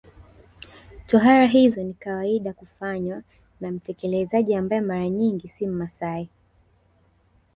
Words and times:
Tohara 1.07 1.45
hizo 1.47 1.83
ni 1.83 1.93
kawaida 1.93 2.53
kufanywa 2.53 3.21
na 3.61 3.71
mtekelezaji 3.71 4.55
ambaye 4.55 4.81
mara 4.81 5.09
nyingi 5.09 5.49
si 5.49 5.67
Mmasai 5.67 6.29